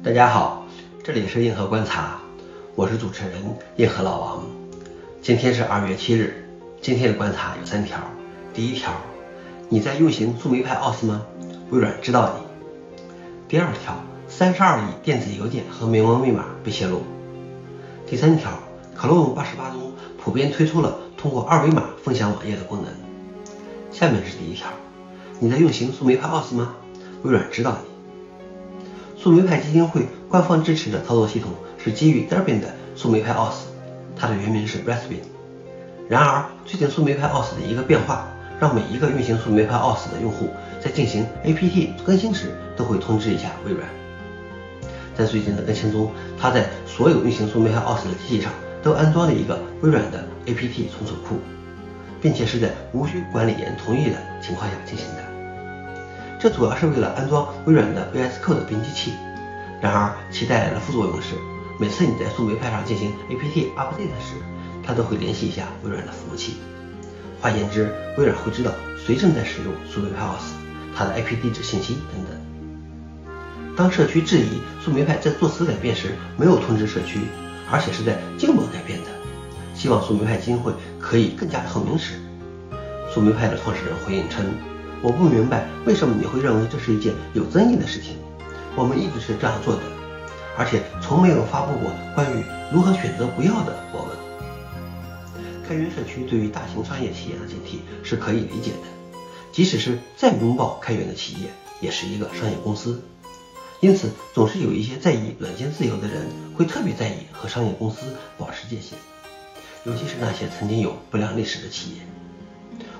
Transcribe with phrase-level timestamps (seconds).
[0.00, 0.66] 大家好，
[1.04, 2.18] 这里是硬核观察，
[2.74, 3.40] 我是主持人
[3.76, 4.44] 硬核老王。
[5.20, 6.44] 今天是二月七日，
[6.80, 7.98] 今天的观察有三条。
[8.52, 8.90] 第一条，
[9.68, 11.22] 你在运行树莓派 OS 吗？
[11.70, 13.04] 微软知道你。
[13.46, 13.94] 第二条，
[14.26, 17.02] 三十二亿电子邮件和明文密码被泄露。
[18.04, 18.50] 第三条
[18.98, 22.92] ，Chrome 八十八中普遍推出了通过二维码分享网页的功能。
[23.92, 24.66] 下面是第一条，
[25.38, 26.74] 你在运行树莓派 OS 吗？
[27.22, 27.91] 微软知道你。
[29.22, 33.54] 树莓派基金会官方支持的操作系统是基于 Debian 的树莓派 OS，
[34.16, 35.22] 它的原名是 Raspbian。
[36.08, 38.26] 然而，最近树莓派 OS 的一个变化，
[38.58, 40.48] 让每一个运行树莓派 OS 的用户
[40.80, 43.88] 在进行 APT 更新时都会通知一下微软。
[45.16, 51.36] 在最近的更新中，它在所有运行树莓派 OS 的机器上都安装了一个微软的 APT 存储库，
[52.20, 55.31] 并且是在无需管理员同意的情况下进行的。
[56.42, 59.12] 这主要是为了安装微软的 VS Code 编辑器。
[59.80, 61.36] 然而，其带来的副作用是，
[61.78, 64.34] 每次你在树莓派上进行 apt update 时，
[64.82, 66.56] 它都会联系一下微软的服务器。
[67.40, 68.72] 换言之，微软会知道
[69.06, 70.50] 谁正在使用树莓派 OS，
[70.96, 73.76] 它的 IP 地址信息等等。
[73.76, 77.20] 当社区质疑树莓派在做此改变时没有通知社区，
[77.70, 79.06] 而且是在静默改变的，
[79.76, 82.14] 希望树莓派基金会可以更加透明时，
[83.14, 84.44] 树莓派的创始人回应称。
[85.02, 88.16] 我不明白为什么你会认为这是一件有争议的事情。
[88.76, 89.82] 我们一直是这样做的，
[90.56, 94.16] 而且从没有发布过关于如何选择不要的博文。
[95.66, 98.88] 开源社区对于大型商业企业的警惕是可以理解的，
[99.52, 103.02] 即使是再拥抱开源的企业，也是一个商业公司。
[103.80, 108.06] 因此，总是有一些在意软件自由的人会特别在意和商业公司
[108.38, 108.96] 保持界限，
[109.84, 111.96] 尤其是那些曾经有不良历史的企业。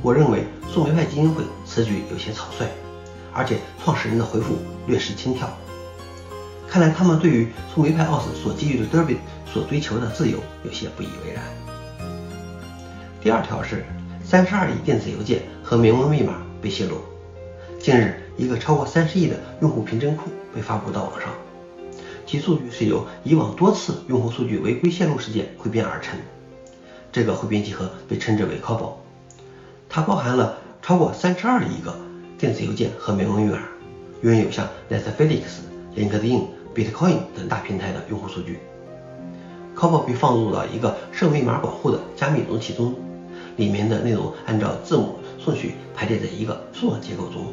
[0.00, 2.66] 我认为宋梅派基金会此举有些草率，
[3.32, 5.48] 而且创始人的回复略是轻佻。
[6.68, 9.16] 看来他们对于宋梅派 OS 所给予的 Derby
[9.52, 11.42] 所追求的自由有些不以为然。
[13.20, 13.84] 第二条是
[14.24, 16.98] 三十二亿电子邮件和明文密码被泄露。
[17.80, 21.30] 近日，一个超过三十亿的用户凭证库被发布到网上，
[22.24, 26.16] 其数据是由以往多次用户数据违规泄露事件汇编而成。
[27.10, 29.00] 这个汇编集合被称之为 c o b o
[29.88, 31.94] 它包含了超过三十二亿个
[32.38, 33.58] 电子邮件和美文密码，
[34.22, 35.42] 拥有像 Netflix、
[35.96, 36.42] LinkedIn、
[36.74, 38.58] Bitcoin 等大平台的用户数据。
[39.74, 42.94] c o b o 被放入了一个设密码保护的加密容器中，
[43.56, 47.46] 里面的内容按照字母顺序排列在一个数字结构中。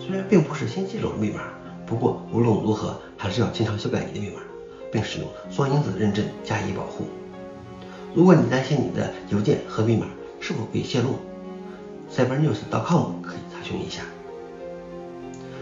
[0.00, 1.42] 虽然并不是新接种的密码，
[1.86, 4.40] 不过无论如何还是要经常修改你的密码，
[4.90, 7.04] 并使用双因子认证加以保护。
[8.14, 10.06] 如果你担心你的邮件和密码，
[10.40, 11.18] 是否被泄露
[12.14, 14.02] ？cybernews.com 可以查询一下。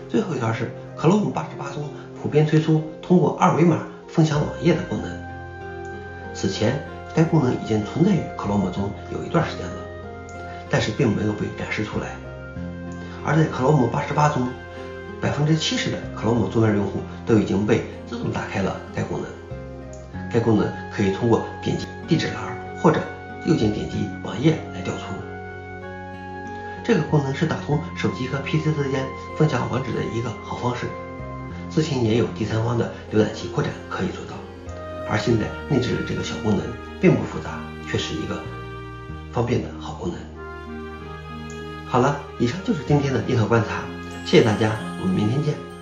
[0.08, 1.88] 最后一条是，Chrome 八十八中
[2.20, 5.10] 普遍推出通过二维码分享网页的功能。
[6.32, 6.80] 此前，
[7.14, 9.74] 该功能已经存在于 Chrome 中有一段时间了，
[10.70, 12.16] 但是并没有被展示出来。
[13.24, 14.48] 而在 Chrome 八十八中，
[15.20, 19.28] 百分之七十的 Chrome 桌面用户都已经被自动打开了该功能。
[20.32, 22.36] 该功能可以通过点击地址栏
[22.80, 23.00] 或者
[23.46, 25.02] 右键点击网页来调出。
[26.84, 29.04] 这个功能是打通手机和 PC 之间
[29.36, 30.86] 分享网址的一个好方式。
[31.68, 34.36] 之前也有第三方的浏览器扩展可以做到，
[35.10, 36.60] 而现在内置的这个小功能
[37.00, 37.58] 并不复杂，
[37.90, 38.40] 却是一个
[39.32, 40.18] 方便的好功能。
[41.86, 43.82] 好了，以上就是今天的硬核观察，
[44.24, 45.75] 谢谢大家，我们明天见。